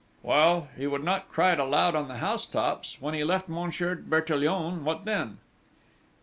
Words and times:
"Well, 0.23 0.67
he 0.75 0.87
would 0.87 1.03
not 1.03 1.31
cry 1.31 1.51
it 1.51 1.59
aloud 1.59 1.93
on 1.93 2.07
the 2.07 2.17
housetops!... 2.17 2.97
When 2.99 3.13
he 3.13 3.23
left 3.23 3.47
Monsieur 3.47 3.93
Bertillon, 3.95 4.83
what 4.83 5.05
then?" 5.05 5.37